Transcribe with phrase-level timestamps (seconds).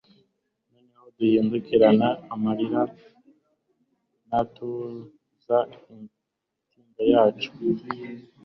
[0.71, 2.81] noneho duhindukirana, amarira
[4.27, 5.57] ntatuza
[5.93, 7.49] intimba zacu